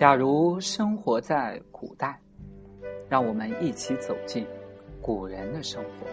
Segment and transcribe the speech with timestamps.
[0.00, 2.18] 假如生活在古代，
[3.06, 4.46] 让我们一起走进
[4.98, 6.06] 古人的生活。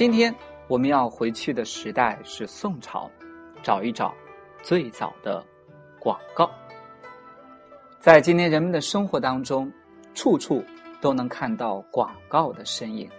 [0.00, 0.34] 今天
[0.66, 3.10] 我们要回去的时代是宋朝，
[3.62, 4.14] 找一找
[4.62, 5.44] 最早的
[5.98, 6.50] 广告。
[7.98, 9.70] 在今天人们的生活当中，
[10.14, 10.64] 处处
[11.02, 13.10] 都能看到广告的身影，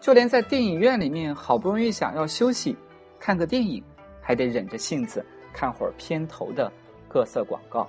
[0.00, 2.76] 就连在电影院里面，好不容易想要休息
[3.20, 3.80] 看个电影，
[4.20, 6.72] 还得忍着性子看会儿片头的
[7.08, 7.86] 各色广告。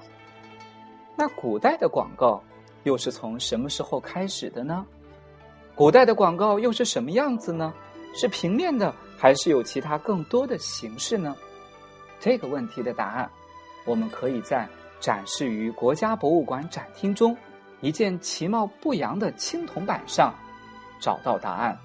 [1.16, 2.40] 那古代的广告
[2.84, 4.86] 又是从什么时候开始的呢？
[5.74, 7.74] 古代的广告又是什么样子呢？
[8.18, 11.36] 是平面的，还是有其他更多的形式呢？
[12.20, 13.30] 这个问题的答案，
[13.86, 14.68] 我们可以在
[15.00, 17.38] 展示于国家博物馆展厅中
[17.80, 20.34] 一件其貌不扬的青铜板上
[21.00, 21.78] 找到答案。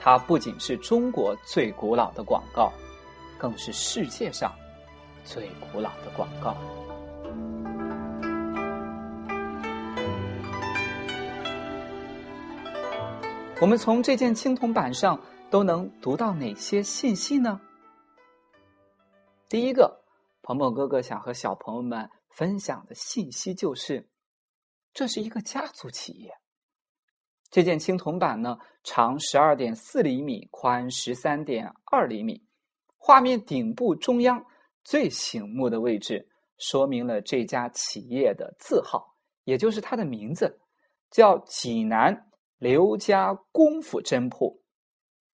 [0.00, 2.72] 它不仅是中国最古老的广告，
[3.36, 4.50] 更是世界上
[5.22, 6.56] 最古老的广告。
[13.60, 17.60] 我们从这件青铜板上都能读到哪些信息呢？
[19.50, 20.02] 第一个，
[20.40, 24.08] 鹏鹏哥哥想和小朋友们分享的信息就是，
[24.94, 26.32] 这是一个家族企业。
[27.50, 32.42] 这件青铜板呢，长十二点四厘米，宽十三点二厘米。
[32.96, 34.42] 画面顶部中央
[34.84, 39.14] 最醒目的位置，说明了这家企业的字号，
[39.44, 40.58] 也就是它的名字，
[41.10, 42.29] 叫济南。
[42.60, 44.62] 刘家功夫针铺，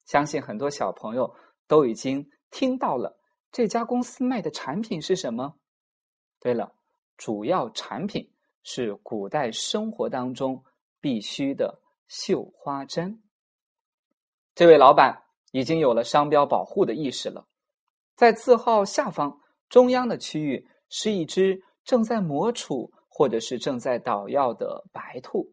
[0.05, 1.35] 相信很多小朋友
[1.67, 3.19] 都已经听到了
[3.51, 5.57] 这家公司卖的产品是什么。
[6.39, 6.73] 对了，
[7.17, 8.33] 主要产品
[8.63, 10.65] 是古代生活当中
[11.01, 13.21] 必须的绣花针。
[14.55, 17.49] 这位老板已经有了商标保护的意识了，
[18.15, 25.53] 在字号下方中央的区域是一只正在磨杵或者是正在捣药的白兔。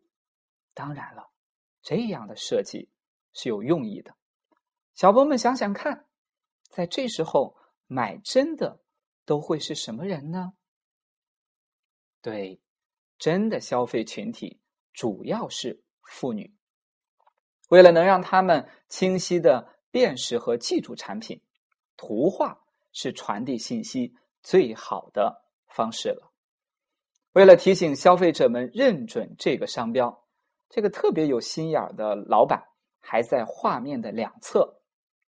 [0.75, 1.32] 当然了。
[1.83, 2.89] 这样的设计
[3.33, 4.15] 是有用意的，
[4.95, 6.07] 小朋友们想想看，
[6.69, 7.57] 在这时候
[7.87, 8.79] 买真的
[9.25, 10.53] 都会是什么人呢？
[12.21, 12.61] 对，
[13.17, 14.61] 真的消费群体
[14.93, 16.55] 主要是妇女。
[17.67, 21.41] 为了能让他们清晰的辨识和记住产品，
[21.97, 22.57] 图画
[22.93, 26.31] 是传递信息最好的方式了。
[27.33, 30.22] 为了提醒消费者们认准这个商标。
[30.73, 32.59] 这个特别有心眼儿的老板，
[32.99, 34.81] 还在画面的两侧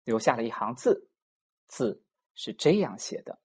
[0.03, 1.07] 留下了一行字，
[1.67, 2.01] 字
[2.33, 3.38] 是这样写的：“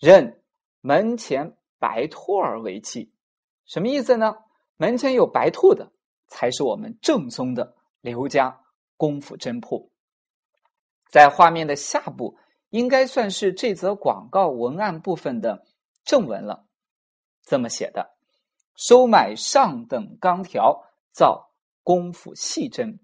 [0.00, 0.42] 认
[0.80, 3.08] 门前白兔儿为妻。”
[3.66, 4.34] 什么意思呢？
[4.78, 5.92] 门前有白兔的，
[6.26, 8.60] 才是我们正宗的刘家
[8.96, 9.88] 功夫针铺。
[11.08, 12.36] 在画面的下部，
[12.70, 15.64] 应该算是这则广告文案部分的
[16.02, 16.66] 正文了。
[17.44, 18.16] 这么写的
[18.74, 21.52] ：“收买上等钢条。”造
[21.82, 22.98] 功夫细针，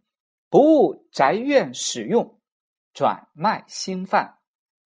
[0.48, 2.40] 不误宅院使用，
[2.92, 4.38] 转卖新饭，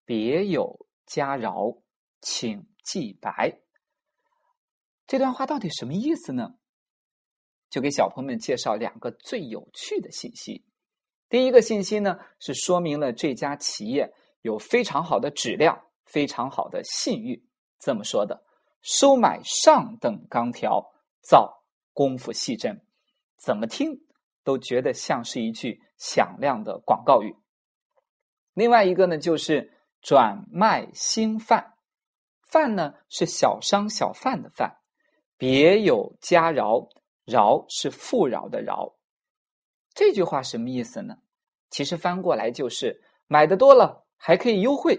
[0.04, 1.78] 别有佳饶，
[2.20, 3.60] 请记白。
[5.06, 6.54] 这段话到底什么意思呢？
[7.70, 10.64] 就给小朋友们介绍两个最有趣的信息。
[11.28, 14.12] 第一个信息呢，是说明了这家企业
[14.42, 17.42] 有非常好的质量，非常好的信誉。
[17.78, 18.44] 这么说的：
[18.82, 22.84] 收买上等钢条，造功夫细针。
[23.42, 23.98] 怎么听
[24.44, 27.34] 都觉得像是一句响亮的广告语。
[28.54, 31.74] 另外一个呢，就是转卖新饭，
[32.42, 34.72] 饭呢是小商小贩的贩，
[35.36, 36.88] 别有佳饶，
[37.24, 38.94] 饶是富饶的饶。
[39.92, 41.16] 这句话什么意思呢？
[41.70, 44.96] 其实翻过来就是买的多了还可以优惠，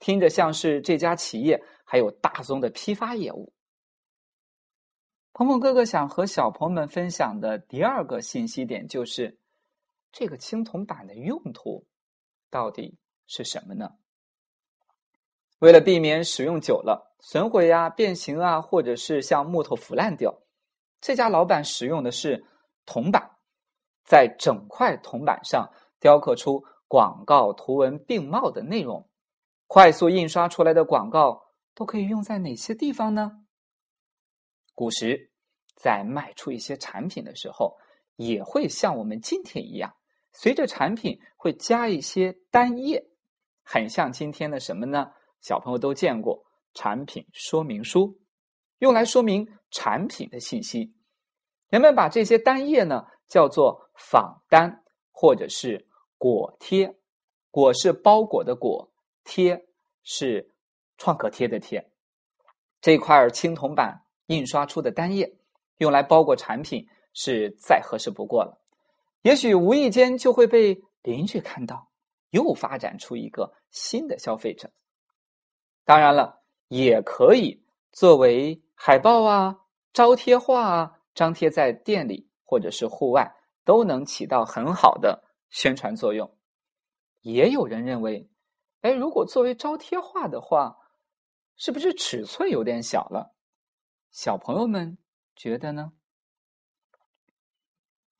[0.00, 3.52] 听着像是这家企业还有大宗的批发业务。
[5.38, 9.38] 鹏鹏哥哥想和小朋友们分享的第二个信息点就是，
[10.10, 11.86] 这个青铜板的用途
[12.50, 12.98] 到底
[13.28, 13.88] 是什么呢？
[15.60, 20.36] 为了避免使用久了损毁啊、变形啊，或者是像木头腐烂掉，
[21.00, 22.44] 这家老板使用的是
[22.84, 23.30] 铜板，
[24.02, 25.70] 在整块铜板上
[26.00, 29.08] 雕刻出广告图文并茂的内容。
[29.68, 31.40] 快速印刷出来的广告
[31.76, 33.44] 都可以用在哪些地方呢？
[34.74, 35.27] 古时，
[35.80, 37.78] 在卖出一些产品的时候，
[38.16, 39.94] 也会像我们今天一样，
[40.32, 43.02] 随着产品会加一些单页，
[43.62, 45.12] 很像今天的什么呢？
[45.40, 46.44] 小朋友都见过
[46.74, 48.18] 产品说明书，
[48.80, 50.92] 用来说明产品的信息。
[51.68, 54.82] 人们把这些单页呢叫做仿单，
[55.12, 55.86] 或者是
[56.18, 56.92] 果贴。
[57.50, 58.90] 果是包裹的果，
[59.24, 59.66] 贴
[60.02, 60.54] 是
[60.96, 61.90] 创可贴的贴。
[62.80, 65.37] 这块青铜板印刷出的单页，
[65.78, 68.60] 用来包裹产品是再合适不过了。
[69.22, 71.88] 也许无意间就会被邻居看到，
[72.30, 74.70] 又发展出一个新的消费者。
[75.84, 77.60] 当然了，也可以
[77.90, 79.58] 作为海报啊、
[79.92, 83.34] 招贴画啊，张贴在店里或者是户外，
[83.64, 86.30] 都能起到很好的宣传作用。
[87.22, 88.30] 也有人认为，
[88.82, 90.76] 哎，如果作为招贴画的话，
[91.56, 93.34] 是不是尺寸有点小了？
[94.10, 94.96] 小朋友们
[95.38, 95.92] 觉得呢？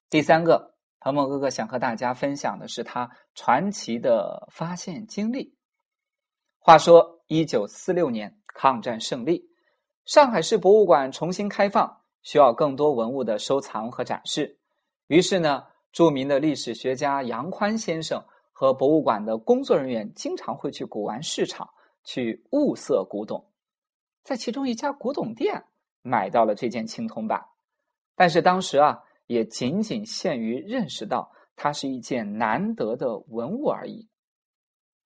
[0.08, 5.54] 第三个，鹏鹏哥哥想和大家分享的是他传奇的发现经历。
[6.58, 9.44] 话说，一九四六年抗战胜利，
[10.06, 14.58] 上海市博物馆重新开放，需要更多文物的收藏和展示。
[15.08, 18.24] 于是呢，著名的历史学家杨宽先生。
[18.60, 21.70] 和博物馆的工作人员经常会去古玩市场
[22.02, 23.52] 去物色古董，
[24.24, 25.64] 在其中一家古董店
[26.02, 27.42] 买到了这件青铜板，
[28.14, 34.08] 但是当时啊，也仅仅限于认识到它是一件难得的文物而已。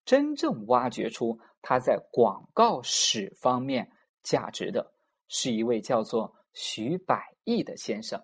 [0.04, 3.90] 真正挖掘出它在广告史方面
[4.22, 4.92] 价值的，
[5.28, 8.22] 是一位叫做徐百义的先生。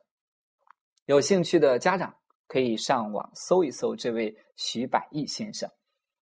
[1.06, 2.14] 有兴趣的家长。
[2.50, 5.70] 可以上网搜一搜这位徐百义先生，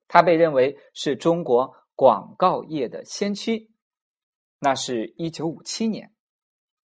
[0.08, 3.70] 他被认为是中国广告业的先驱。
[4.58, 6.12] 那是一九五七年，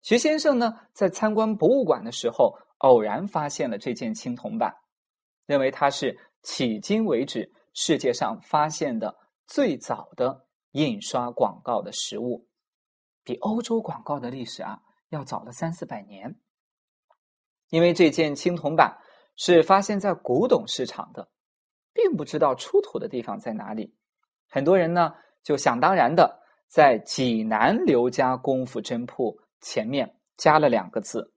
[0.01, 4.75] 徐先生呢在参观博物馆的时候，偶然发现了这件青铜板，
[5.45, 9.15] 认为它是迄今为止世界上发现的
[9.47, 12.47] 最早的印刷广告的实物，
[13.23, 16.35] 比欧洲广告的历史啊要早了三四百年。
[17.69, 18.97] 因为这件青铜板。
[19.37, 21.27] 是发现在古董市场的，
[21.93, 23.91] 并不知道出土的地方在哪里。
[24.49, 31.33] 很多人呢就想当然的在济南刘家功夫针铺前面加了两个字，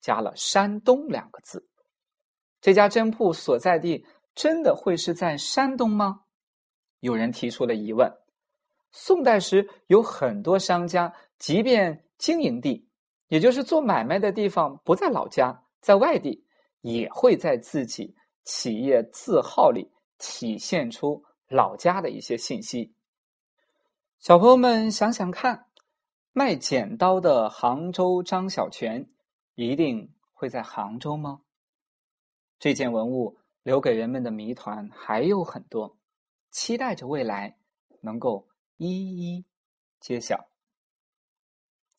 [0.00, 1.68] 加了山东两个字。
[2.60, 4.04] 这家针铺所在地
[4.34, 6.22] 真的会是在山东吗？
[7.00, 8.12] 有人提出了疑问。
[8.90, 12.88] 宋代时有很多商家，即便经营地，
[13.28, 16.44] 也就是做买卖的地方不在老家，在外地。
[16.82, 18.14] 也会在自己
[18.44, 22.94] 企业字号里体现出老家的一些信息。
[24.20, 25.66] 小朋友们想想看，
[26.38, 29.10] 卖剪刀的杭州张小泉
[29.56, 31.40] 一定会在杭州吗？
[32.60, 35.96] 这件文物留给人们的谜团还有很多，
[36.52, 37.56] 期待着未来
[38.00, 38.46] 能够
[38.76, 38.86] 一
[39.16, 39.44] 一
[39.98, 40.48] 揭晓。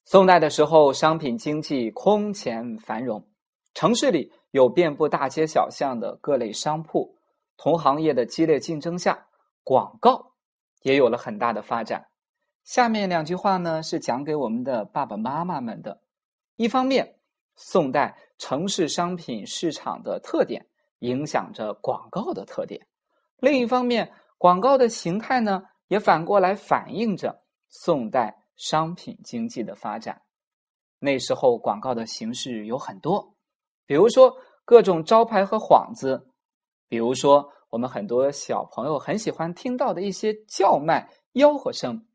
[0.05, 3.27] 宋代的时候，商品经济空前繁荣，
[3.73, 4.31] 城市里。
[4.51, 7.17] 有遍布大街小巷的各类商铺，
[7.57, 9.27] 同行业的激烈竞争下，
[9.63, 10.31] 广告
[10.81, 12.07] 也有了很大的发展。
[12.69, 15.99] 下面两句话呢，是讲给我们的爸爸妈妈们的。
[16.55, 17.15] 一方面，
[17.55, 20.63] 宋代城市商品市场的特点
[20.99, 22.79] 影响着广告的特点；
[23.39, 30.21] 另一方面，广告的形态呢，也反过来反映着宋代商品经济的发展。
[30.99, 33.33] 那时候，广告的形式有很多。
[33.87, 34.31] 比如说
[34.63, 36.23] 各种招牌和幌子，
[36.87, 42.05] 比如说我们很多小朋友很喜欢听到的一些叫卖、吆喝声，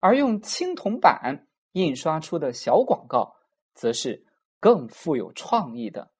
[0.00, 3.36] 而用青铜板印刷出的小广告，
[3.74, 4.24] 则是
[4.58, 6.10] 更富有创意的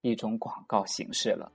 [0.00, 1.50] 一种广告形式了。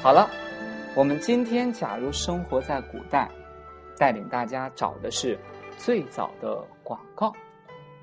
[0.00, 0.30] 好了，
[0.94, 3.30] 我们今天假如生活在古代，
[3.98, 5.38] 带领大家找的是
[5.76, 7.32] 最早的广告。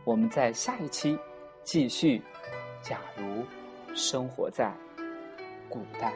[0.03, 1.17] 我们在下一期
[1.63, 2.21] 继续，
[2.81, 3.43] 假如
[3.95, 4.71] 生活在
[5.69, 6.13] 古代。